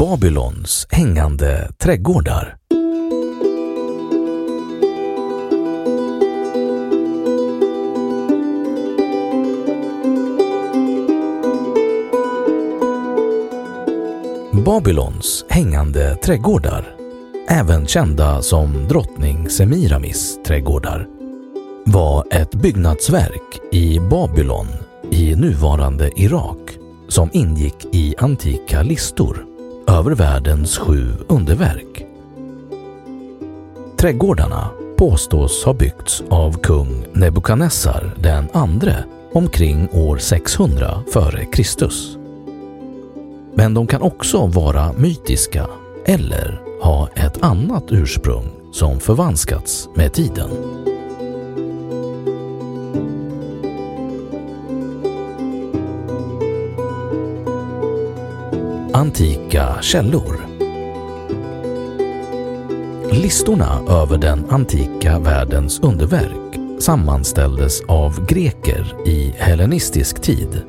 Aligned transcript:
Babylons 0.00 0.86
hängande 0.90 1.70
trädgårdar. 1.78 2.56
Babylons 14.66 15.44
hängande 15.48 16.16
trädgårdar, 16.16 16.96
även 17.48 17.86
kända 17.86 18.42
som 18.42 18.88
drottning 18.88 19.50
Semiramis 19.50 20.38
trädgårdar, 20.44 21.08
var 21.84 22.24
ett 22.30 22.54
byggnadsverk 22.54 23.60
i 23.72 23.98
Babylon 23.98 24.68
i 25.10 25.36
nuvarande 25.36 26.10
Irak 26.16 26.70
som 27.08 27.30
ingick 27.32 27.86
i 27.92 28.14
antika 28.18 28.82
listor 28.82 29.49
över 29.98 30.10
världens 30.10 30.78
sju 30.78 31.12
underverk. 31.28 32.06
Trädgårdarna 33.96 34.70
påstås 34.96 35.64
ha 35.64 35.74
byggts 35.74 36.22
av 36.28 36.52
kung 36.52 37.06
Nebukadnessar 37.12 38.14
den 38.18 38.48
andre 38.52 39.04
omkring 39.32 39.88
år 39.92 40.18
600 40.18 41.02
f.Kr. 41.14 41.90
Men 43.54 43.74
de 43.74 43.86
kan 43.86 44.02
också 44.02 44.46
vara 44.46 44.92
mytiska 44.92 45.66
eller 46.04 46.60
ha 46.82 47.08
ett 47.08 47.42
annat 47.42 47.84
ursprung 47.88 48.50
som 48.72 49.00
förvanskats 49.00 49.88
med 49.94 50.12
tiden. 50.12 50.50
Antika 58.92 59.82
källor 59.82 60.46
Listorna 63.10 63.80
över 63.88 64.18
den 64.18 64.44
antika 64.50 65.18
världens 65.18 65.80
underverk 65.80 66.82
sammanställdes 66.82 67.80
av 67.88 68.26
greker 68.26 68.94
i 69.06 69.34
hellenistisk 69.36 70.22
tid. 70.22 70.62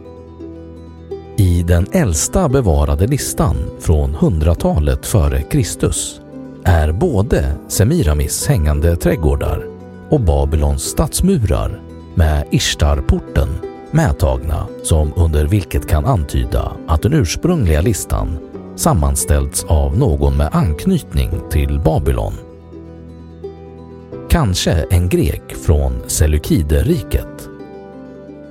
I 1.37 1.63
den 1.63 1.87
äldsta 1.91 2.49
bevarade 2.49 3.07
listan 3.07 3.55
från 3.79 4.15
100-talet 4.15 5.05
före 5.05 5.41
Kristus 5.41 6.21
är 6.63 6.91
både 6.91 7.55
Semiramis 7.67 8.47
hängande 8.47 8.95
trädgårdar 8.95 9.65
och 10.09 10.21
Babylons 10.21 10.83
stadsmurar 10.83 11.81
med 12.15 12.47
Ishtarporten 12.51 13.70
medtagna 13.91 14.67
som 14.83 15.13
under 15.15 15.45
vilket 15.45 15.87
kan 15.87 16.05
antyda 16.05 16.71
att 16.87 17.01
den 17.01 17.13
ursprungliga 17.13 17.81
listan 17.81 18.37
sammanställts 18.75 19.63
av 19.63 19.97
någon 19.97 20.37
med 20.37 20.49
anknytning 20.51 21.29
till 21.51 21.79
Babylon. 21.79 22.33
Kanske 24.29 24.71
en 24.71 25.09
grek 25.09 25.55
från 25.65 26.01
Selykiderriket. 26.07 27.49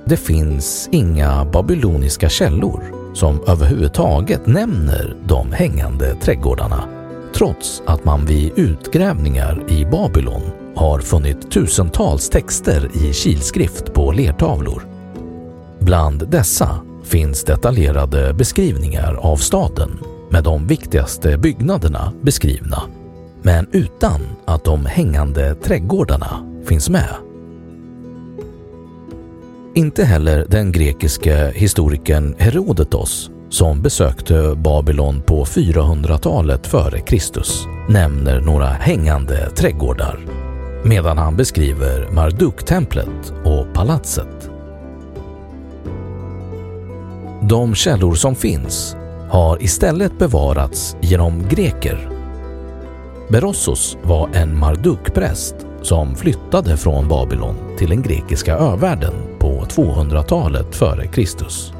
Det 0.05 0.17
finns 0.17 0.89
inga 0.91 1.45
babyloniska 1.45 2.29
källor 2.29 2.83
som 3.13 3.43
överhuvudtaget 3.47 4.47
nämner 4.47 5.15
de 5.27 5.51
hängande 5.51 6.15
trädgårdarna 6.15 6.83
trots 7.35 7.81
att 7.85 8.05
man 8.05 8.25
vid 8.25 8.51
utgrävningar 8.55 9.63
i 9.67 9.85
Babylon 9.85 10.41
har 10.75 10.99
funnit 10.99 11.51
tusentals 11.51 12.29
texter 12.29 12.89
i 12.93 13.13
kilskrift 13.13 13.93
på 13.93 14.11
lertavlor. 14.11 14.90
Bland 15.81 16.29
dessa 16.29 16.81
finns 17.03 17.43
detaljerade 17.43 18.33
beskrivningar 18.33 19.13
av 19.13 19.37
staden 19.37 19.99
med 20.29 20.43
de 20.43 20.67
viktigaste 20.67 21.37
byggnaderna 21.37 22.13
beskrivna, 22.21 22.81
men 23.41 23.67
utan 23.71 24.21
att 24.45 24.63
de 24.63 24.85
hängande 24.85 25.55
trädgårdarna 25.55 26.45
finns 26.65 26.89
med. 26.89 27.15
Inte 29.75 30.03
heller 30.03 30.45
den 30.49 30.71
grekiske 30.71 31.51
historikern 31.55 32.35
Herodotos 32.37 33.29
som 33.49 33.81
besökte 33.81 34.55
Babylon 34.57 35.21
på 35.21 35.45
400-talet 35.45 36.67
före 36.67 36.99
Kristus 36.99 37.65
nämner 37.89 38.41
några 38.41 38.67
hängande 38.67 39.49
trädgårdar 39.49 40.19
medan 40.83 41.17
han 41.17 41.35
beskriver 41.35 42.11
Marduk-templet 42.11 43.33
och 43.43 43.73
palatset. 43.73 44.50
De 47.51 47.75
källor 47.75 48.15
som 48.15 48.35
finns 48.35 48.95
har 49.29 49.63
istället 49.63 50.19
bevarats 50.19 50.95
genom 51.01 51.47
greker. 51.49 52.09
Berossos 53.29 53.97
var 54.03 54.29
en 54.33 54.59
Marduk-präst 54.59 55.55
som 55.81 56.15
flyttade 56.15 56.77
från 56.77 57.07
Babylon 57.07 57.55
till 57.77 57.89
den 57.89 58.01
grekiska 58.01 58.55
övärlden 58.55 59.13
på 59.39 59.65
200-talet 59.69 60.75
före 60.75 61.07
Kristus. 61.07 61.73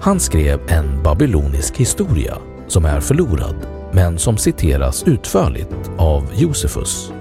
Han 0.00 0.20
skrev 0.20 0.60
en 0.68 1.02
babylonisk 1.02 1.76
historia 1.76 2.38
som 2.66 2.84
är 2.84 3.00
förlorad 3.00 3.56
men 3.92 4.18
som 4.18 4.36
citeras 4.36 5.02
utförligt 5.02 5.90
av 5.98 6.30
Josefus. 6.34 7.12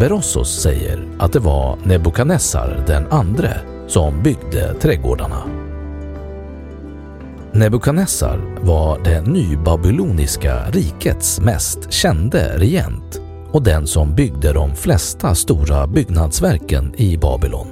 Berossos 0.00 0.60
säger 0.62 1.08
att 1.18 1.32
det 1.32 1.40
var 1.40 1.78
Nebukadnessar 1.84 2.84
den 2.86 3.06
andre 3.10 3.60
som 3.86 4.22
byggde 4.22 4.74
trädgårdarna. 4.74 5.61
Nebukadnessar 7.54 8.40
var 8.60 8.98
det 9.04 9.22
nybabyloniska 9.22 10.70
rikets 10.70 11.40
mest 11.40 11.92
kände 11.92 12.58
regent 12.58 13.20
och 13.52 13.62
den 13.62 13.86
som 13.86 14.14
byggde 14.14 14.52
de 14.52 14.76
flesta 14.76 15.34
stora 15.34 15.86
byggnadsverken 15.86 16.94
i 16.96 17.16
Babylon. 17.16 17.66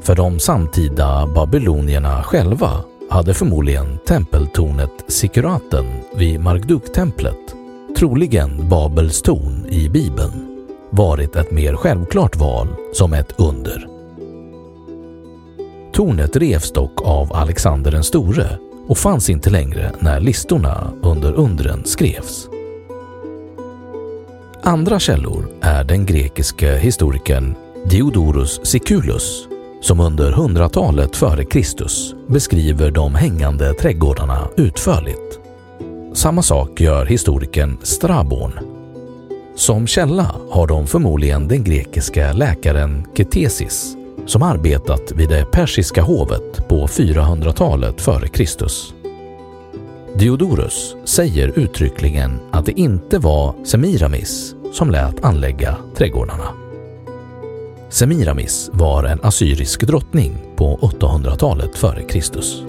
För 0.00 0.14
de 0.16 0.38
samtida 0.38 1.26
babylonierna 1.34 2.22
själva 2.22 2.70
hade 3.10 3.34
förmodligen 3.34 3.98
tempeltornet 4.06 5.04
Sikuraten 5.08 5.86
vid 6.16 6.40
Marduk-templet, 6.40 7.54
troligen 7.98 8.68
Babels 8.68 9.22
torn 9.22 9.66
i 9.68 9.88
Bibeln, 9.88 10.66
varit 10.90 11.36
ett 11.36 11.50
mer 11.50 11.76
självklart 11.76 12.36
val 12.36 12.68
som 12.92 13.12
ett 13.12 13.32
under. 13.40 13.93
Tornet 15.94 16.36
revs 16.36 16.72
dock 16.72 17.02
av 17.02 17.32
Alexander 17.32 17.90
den 17.90 18.04
store 18.04 18.58
och 18.88 18.98
fanns 18.98 19.30
inte 19.30 19.50
längre 19.50 19.92
när 20.00 20.20
listorna 20.20 20.92
under 21.02 21.32
undren 21.32 21.84
skrevs. 21.84 22.48
Andra 24.62 24.98
källor 24.98 25.48
är 25.60 25.84
den 25.84 26.06
grekiske 26.06 26.76
historikern 26.76 27.54
Diodorus 27.90 28.60
Siculus 28.66 29.48
som 29.80 30.00
under 30.00 30.32
hundratalet 30.32 31.16
före 31.16 31.44
Kristus 31.44 32.14
beskriver 32.26 32.90
de 32.90 33.14
hängande 33.14 33.74
trädgårdarna 33.74 34.48
utförligt. 34.56 35.40
Samma 36.12 36.42
sak 36.42 36.80
gör 36.80 37.06
historikern 37.06 37.78
Strabon. 37.82 38.52
Som 39.56 39.86
källa 39.86 40.34
har 40.50 40.66
de 40.66 40.86
förmodligen 40.86 41.48
den 41.48 41.64
grekiska 41.64 42.32
läkaren 42.32 43.06
Ketesis 43.16 43.96
som 44.26 44.42
arbetat 44.42 45.12
vid 45.12 45.28
det 45.28 45.44
persiska 45.44 46.02
hovet 46.02 46.68
på 46.68 46.86
400-talet 46.86 48.00
före 48.00 48.28
Kristus. 48.28 48.94
Diodorus 50.18 50.96
säger 51.04 51.58
uttryckligen 51.58 52.40
att 52.50 52.66
det 52.66 52.80
inte 52.80 53.18
var 53.18 53.54
Semiramis 53.64 54.54
som 54.72 54.90
lät 54.90 55.24
anlägga 55.24 55.76
trädgårdarna. 55.96 56.48
Semiramis 57.88 58.70
var 58.72 59.04
en 59.04 59.20
assyrisk 59.22 59.86
drottning 59.86 60.38
på 60.56 60.76
800-talet 60.76 61.76
före 61.76 62.02
Kristus. 62.02 62.62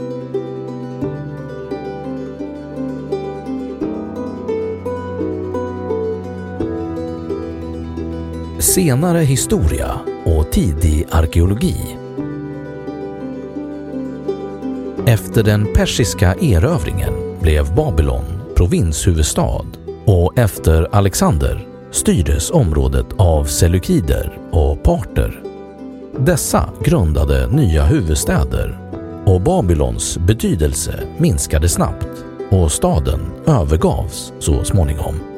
Senare 8.76 9.20
historia 9.20 10.00
och 10.26 10.52
tidig 10.52 11.08
arkeologi 11.12 11.98
Efter 15.06 15.44
den 15.44 15.74
persiska 15.74 16.36
erövringen 16.36 17.14
blev 17.42 17.76
Babylon 17.76 18.24
provinshuvudstad 18.56 19.66
och 20.06 20.38
efter 20.38 20.88
Alexander 20.96 21.68
styrdes 21.92 22.52
området 22.52 23.06
av 23.18 23.46
seleukider 23.46 24.38
och 24.52 24.84
parter. 24.84 25.42
Dessa 26.18 26.70
grundade 26.84 27.48
nya 27.48 27.86
huvudstäder 27.86 28.80
och 29.26 29.42
Babylons 29.42 30.18
betydelse 30.18 31.00
minskade 31.18 31.70
snabbt 31.70 32.26
och 32.50 32.72
staden 32.72 33.22
övergavs 33.46 34.34
så 34.40 34.64
småningom. 34.64 35.35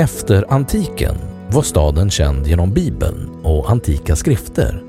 Efter 0.00 0.44
antiken 0.48 1.14
var 1.48 1.62
staden 1.62 2.10
känd 2.10 2.46
genom 2.46 2.72
Bibeln 2.72 3.30
och 3.42 3.70
antika 3.70 4.16
skrifter. 4.16 4.82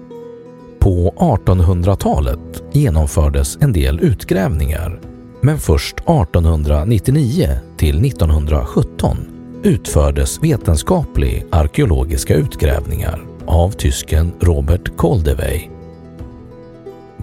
På 0.79 1.13
1800-talet 1.17 2.63
genomfördes 2.71 3.57
en 3.61 3.73
del 3.73 3.99
utgrävningar 3.99 4.99
men 5.41 5.57
först 5.57 5.95
1899 5.99 7.49
till 7.77 8.05
1917 8.05 9.17
utfördes 9.63 10.43
vetenskaplig 10.43 11.45
arkeologiska 11.51 12.35
utgrävningar 12.35 13.25
av 13.45 13.71
tysken 13.71 14.31
Robert 14.39 14.97
Koldewey. 14.97 15.61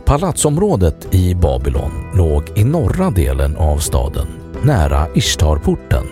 Palatsområdet 0.04 1.14
i 1.14 1.34
Babylon 1.34 1.92
låg 2.14 2.42
i 2.56 2.64
norra 2.64 3.10
delen 3.10 3.56
av 3.56 3.78
staden, 3.78 4.26
nära 4.62 5.06
Ishtarporten, 5.14 6.04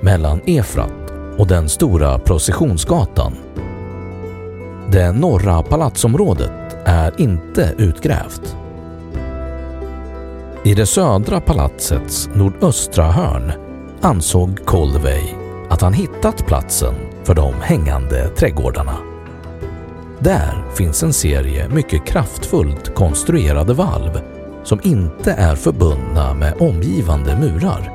mellan 0.00 0.40
Efrat 0.46 1.01
och 1.38 1.46
den 1.46 1.68
stora 1.68 2.18
processionsgatan. 2.18 3.32
Det 4.88 5.12
norra 5.12 5.62
palatsområdet 5.62 6.76
är 6.84 7.20
inte 7.20 7.74
utgrävt. 7.78 8.56
I 10.64 10.74
det 10.74 10.86
södra 10.86 11.40
palatsets 11.40 12.30
nordöstra 12.34 13.04
hörn 13.04 13.52
ansåg 14.00 14.64
Colvey 14.64 15.22
att 15.68 15.80
han 15.80 15.92
hittat 15.92 16.46
platsen 16.46 16.94
för 17.24 17.34
de 17.34 17.54
hängande 17.62 18.28
trädgårdarna. 18.28 18.96
Där 20.18 20.64
finns 20.74 21.02
en 21.02 21.12
serie 21.12 21.68
mycket 21.68 22.04
kraftfullt 22.04 22.94
konstruerade 22.94 23.74
valv 23.74 24.20
som 24.64 24.80
inte 24.82 25.32
är 25.32 25.56
förbundna 25.56 26.34
med 26.34 26.54
omgivande 26.60 27.36
murar 27.36 27.92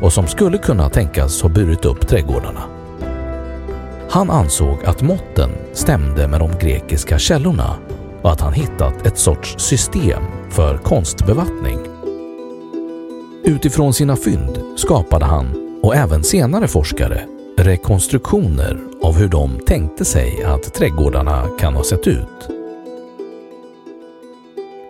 och 0.00 0.12
som 0.12 0.26
skulle 0.26 0.58
kunna 0.58 0.88
tänkas 0.88 1.42
ha 1.42 1.48
burit 1.48 1.84
upp 1.84 2.08
trädgårdarna. 2.08 2.75
Han 4.10 4.30
ansåg 4.30 4.84
att 4.84 5.02
måtten 5.02 5.50
stämde 5.72 6.28
med 6.28 6.40
de 6.40 6.50
grekiska 6.60 7.18
källorna 7.18 7.76
och 8.22 8.32
att 8.32 8.40
han 8.40 8.52
hittat 8.52 9.06
ett 9.06 9.18
sorts 9.18 9.54
system 9.58 10.22
för 10.50 10.78
konstbevattning. 10.78 11.78
Utifrån 13.44 13.94
sina 13.94 14.16
fynd 14.16 14.58
skapade 14.76 15.24
han, 15.24 15.78
och 15.82 15.96
även 15.96 16.24
senare 16.24 16.68
forskare, 16.68 17.26
rekonstruktioner 17.58 18.78
av 19.02 19.14
hur 19.14 19.28
de 19.28 19.58
tänkte 19.66 20.04
sig 20.04 20.44
att 20.44 20.74
trädgårdarna 20.74 21.46
kan 21.58 21.74
ha 21.74 21.84
sett 21.84 22.06
ut. 22.06 22.48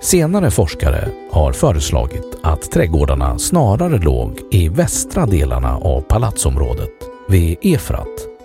Senare 0.02 0.50
forskare 0.50 1.08
har 1.30 1.52
föreslagit 1.52 2.38
att 2.42 2.70
trädgårdarna 2.70 3.38
snarare 3.38 3.98
låg 3.98 4.40
i 4.50 4.68
västra 4.68 5.26
delarna 5.26 5.76
av 5.76 6.00
palatsområdet, 6.00 6.92
vid 7.28 7.58
Efrat. 7.62 8.35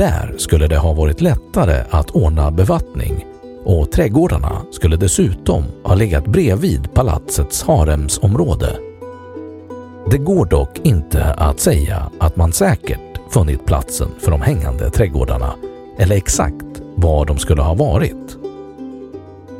Där 0.00 0.34
skulle 0.36 0.66
det 0.66 0.78
ha 0.78 0.92
varit 0.92 1.20
lättare 1.20 1.84
att 1.90 2.10
ordna 2.10 2.50
bevattning 2.50 3.26
och 3.64 3.92
trädgårdarna 3.92 4.62
skulle 4.70 4.96
dessutom 4.96 5.64
ha 5.84 5.94
legat 5.94 6.26
bredvid 6.26 6.94
palatsets 6.94 7.62
haremsområde. 7.62 8.76
Det 10.10 10.18
går 10.18 10.46
dock 10.46 10.78
inte 10.82 11.24
att 11.24 11.60
säga 11.60 12.10
att 12.20 12.36
man 12.36 12.52
säkert 12.52 13.20
funnit 13.30 13.66
platsen 13.66 14.08
för 14.20 14.30
de 14.30 14.42
hängande 14.42 14.90
trädgårdarna 14.90 15.54
eller 15.98 16.16
exakt 16.16 16.82
var 16.94 17.26
de 17.26 17.38
skulle 17.38 17.62
ha 17.62 17.74
varit. 17.74 18.36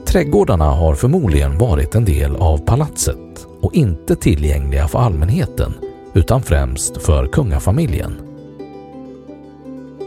Trädgårdarna 0.07 0.71
har 0.71 0.95
förmodligen 0.95 1.59
varit 1.59 1.95
en 1.95 2.05
del 2.05 2.37
av 2.37 2.59
palatset 2.59 3.47
och 3.63 3.75
inte 3.75 4.17
tillgängliga 4.17 4.89
för 4.89 4.99
allmänheten 4.99 5.73
utan 6.15 6.43
främst 6.43 7.03
för 7.03 7.27
kungafamiljen. 7.27 8.30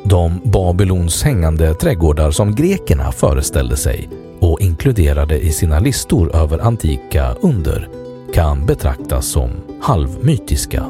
De 0.05 0.41
Babylons 0.43 1.23
hängande 1.23 1.73
trädgårdar 1.73 2.31
som 2.31 2.55
grekerna 2.55 3.11
föreställde 3.11 3.77
sig 3.77 4.09
och 4.39 4.61
inkluderade 4.61 5.39
i 5.39 5.51
sina 5.51 5.79
listor 5.79 6.35
över 6.35 6.59
antika 6.59 7.35
under 7.41 7.89
kan 8.33 8.65
betraktas 8.65 9.25
som 9.25 9.49
halvmytiska. 9.81 10.85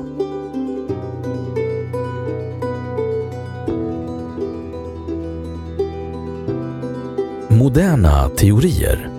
Moderna 7.50 8.30
teorier 8.30 9.10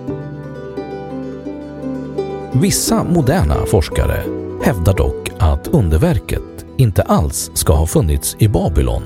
Vissa 2.53 3.03
moderna 3.03 3.65
forskare 3.65 4.23
hävdar 4.63 4.93
dock 4.93 5.29
att 5.39 5.67
underverket 5.67 6.65
inte 6.77 7.01
alls 7.01 7.51
ska 7.53 7.73
ha 7.73 7.85
funnits 7.85 8.35
i 8.39 8.47
Babylon 8.47 9.03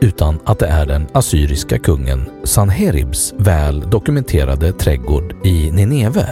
utan 0.00 0.38
att 0.44 0.58
det 0.58 0.66
är 0.66 0.86
den 0.86 1.06
assyriska 1.12 1.78
kungen 1.78 2.30
Sanheribs 2.44 3.34
väl 3.36 3.90
dokumenterade 3.90 4.72
trädgård 4.72 5.34
i 5.44 5.70
Nineve 5.70 6.28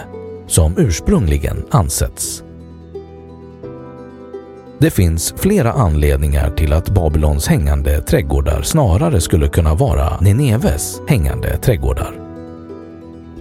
som 0.47 0.75
ursprungligen 0.79 1.65
ansetts. 1.71 2.43
Det 4.79 4.91
finns 4.91 5.35
flera 5.37 5.73
anledningar 5.73 6.51
till 6.51 6.73
att 6.73 6.91
Babylons 6.91 7.47
hängande 7.47 8.01
trädgårdar 8.01 8.63
snarare 8.63 9.21
skulle 9.21 9.49
kunna 9.49 9.75
vara 9.75 10.21
Nineves 10.21 11.01
hängande 11.09 11.57
trädgårdar. 11.57 12.15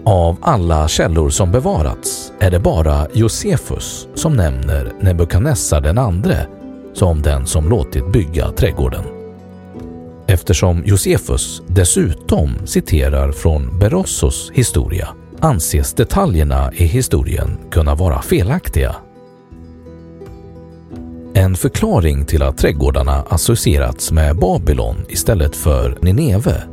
Av 0.06 0.38
alla 0.42 0.88
källor 0.88 1.30
som 1.30 1.52
bevarats 1.52 2.32
är 2.40 2.52
det 2.52 2.60
bara 2.60 3.08
Josefus 3.14 4.08
som 4.16 4.34
nämner 4.34 4.94
Nebukadnessar 5.02 5.82
den 5.82 5.98
andre 5.98 6.48
som 6.94 7.22
den 7.22 7.46
som 7.46 7.70
låtit 7.70 8.12
bygga 8.12 8.52
trädgården 8.52 9.15
eftersom 10.36 10.84
Josefus 10.86 11.62
dessutom 11.68 12.50
citerar 12.66 13.32
från 13.32 13.80
Berossos 13.80 14.52
historia 14.54 15.08
anses 15.40 15.94
detaljerna 15.94 16.72
i 16.74 16.86
historien 16.86 17.58
kunna 17.72 17.96
vara 17.96 18.22
felaktiga. 18.22 18.96
En 21.34 21.56
förklaring 21.56 22.26
till 22.26 22.44
att 22.44 22.58
trädgårdarna 22.58 23.24
associerats 23.30 24.12
med 24.12 24.36
Babylon 24.36 25.06
istället 25.10 25.56
för 25.56 25.98
Nineve 26.02 26.64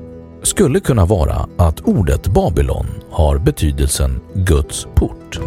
skulle 0.43 0.81
kunna 0.81 1.05
vara 1.05 1.49
att 1.59 1.81
ordet 1.81 2.27
Babylon 2.27 2.87
har 3.11 3.39
betydelsen 3.39 4.21
Guds 4.35 4.87
port. 4.95 5.41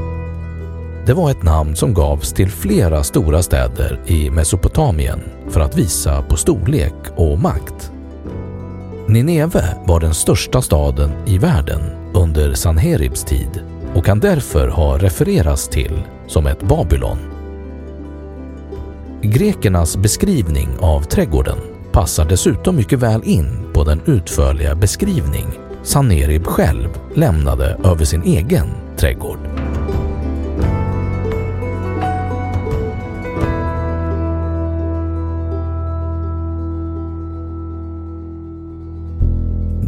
Det 1.05 1.13
var 1.13 1.31
ett 1.31 1.43
namn 1.43 1.75
som 1.75 1.93
gavs 1.93 2.33
till 2.33 2.51
flera 2.51 3.03
stora 3.03 3.41
städer 3.41 4.01
i 4.07 4.29
Mesopotamien 4.29 5.19
för 5.49 5.59
att 5.59 5.77
visa 5.77 6.21
på 6.21 6.35
storlek 6.35 6.93
och 7.15 7.39
makt. 7.39 7.91
Nineve 9.07 9.77
var 9.85 9.99
den 9.99 10.13
största 10.13 10.61
staden 10.61 11.11
i 11.25 11.37
världen 11.37 11.81
under 12.13 12.53
Sanheribs 12.53 13.23
tid 13.23 13.63
och 13.95 14.05
kan 14.05 14.19
därför 14.19 14.67
ha 14.67 14.97
refererats 14.97 15.67
till 15.67 16.03
som 16.27 16.47
ett 16.47 16.63
Babylon. 16.63 17.17
Grekernas 19.21 19.97
beskrivning 19.97 20.69
av 20.79 21.01
trädgården 21.01 21.57
passar 21.91 22.25
dessutom 22.25 22.75
mycket 22.75 22.99
väl 22.99 23.21
in 23.23 23.67
på 23.73 23.83
den 23.83 24.01
utförliga 24.05 24.75
beskrivning 24.75 25.45
Sanerib 25.83 26.45
själv 26.45 26.89
lämnade 27.13 27.77
över 27.83 28.05
sin 28.05 28.23
egen 28.23 28.67
trädgård. 28.97 29.64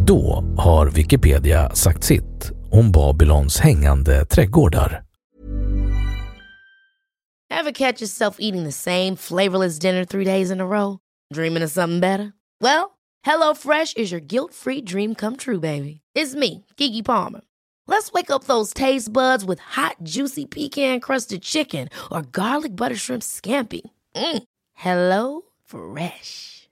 Då 0.07 0.43
har 0.57 0.87
Wikipedia 0.87 1.75
sagt 1.75 2.03
sitt 2.03 2.51
om 2.71 2.91
Babylons 2.91 3.57
hängande 3.59 4.25
trädgårdar. 4.25 5.03
Have 7.49 7.73
catch 7.73 8.01
yourself 8.01 8.35
eating 8.39 8.65
the 8.65 8.71
same 8.71 9.15
flavorless 9.15 9.79
dinner 9.79 10.05
three 10.05 10.25
days 10.25 10.51
in 10.51 10.61
a 10.61 10.65
row? 10.65 10.97
Dreaming 11.33 11.63
of 11.63 11.71
something 11.71 11.99
better? 11.99 12.31
Well, 12.61 12.91
hello 13.25 13.55
fresh 13.55 13.93
is 13.95 14.11
your 14.11 14.21
guilt-free 14.21 14.81
dream 14.81 15.15
come 15.15 15.35
true, 15.35 15.59
baby. 15.59 16.01
It's 16.15 16.35
me, 16.35 16.65
Gigi 16.77 17.03
Palmer. 17.03 17.41
Let's 17.87 18.11
wake 18.13 18.31
up 18.31 18.43
those 18.43 18.73
taste 18.73 19.13
buds 19.13 19.45
with 19.45 19.59
hot, 19.77 19.95
juicy 20.03 20.45
pecan-crusted 20.45 21.41
chicken 21.41 21.89
or 22.11 22.21
garlic 22.31 22.75
butter 22.75 22.97
shrimp 22.97 23.23
scampi. 23.23 23.81
Mm. 24.15 24.43
Hello 24.73 25.41
Fresh. 25.65 26.56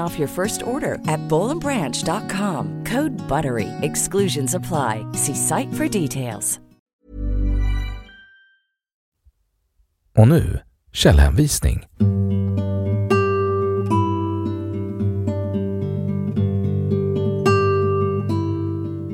off 0.00 0.18
your 0.18 0.28
first 0.28 0.62
order 0.62 0.94
at 1.06 1.20
bowlandbranch.com. 1.28 2.82
Code 2.86 3.16
BUTTERY. 3.28 3.68
Exclusions 3.82 4.52
apply. 4.52 5.06
See 5.12 5.34
site 5.34 5.72
for 5.74 5.86
details. 5.86 6.58
Och 10.18 10.28
nu 10.28 10.60
källhänvisning. 10.92 11.84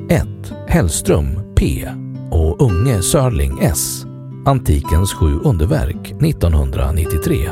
Ett 0.09 0.53
Hellström 0.67 1.55
P 1.55 1.89
och 2.31 2.61
Unge 2.61 3.01
Sörling 3.01 3.59
S. 3.61 4.05
Antikens 4.45 5.13
sju 5.13 5.39
underverk 5.43 6.11
1993. 6.11 7.49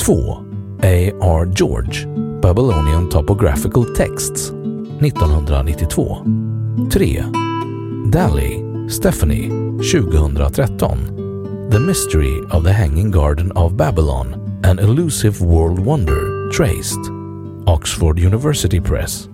2. 0.00 0.47
A.R. 0.82 1.46
George 1.46 2.06
Babylonian 2.40 3.08
Topographical 3.10 3.84
Texts 3.94 4.50
1992. 4.50 6.88
3. 6.90 8.10
Daly 8.10 8.64
Stephanie 8.88 9.48
2013 9.82 11.68
The 11.70 11.80
Mystery 11.80 12.40
of 12.50 12.62
the 12.62 12.72
Hanging 12.72 13.10
Garden 13.10 13.50
of 13.56 13.76
Babylon 13.76 14.60
An 14.64 14.78
Elusive 14.78 15.42
World 15.42 15.78
Wonder 15.80 16.48
Traced 16.50 17.00
Oxford 17.66 18.18
University 18.18 18.80
Press 18.80 19.28